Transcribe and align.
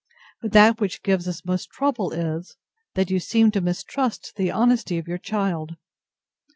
But 0.41 0.51
that 0.53 0.81
which 0.81 1.03
gives 1.03 1.27
me 1.27 1.33
most 1.45 1.69
trouble 1.69 2.11
is, 2.11 2.57
that 2.95 3.11
you 3.11 3.19
seem 3.19 3.51
to 3.51 3.61
mistrust 3.61 4.33
the 4.35 4.49
honesty 4.49 4.97
of 4.97 5.07
your 5.07 5.19
child. 5.19 5.75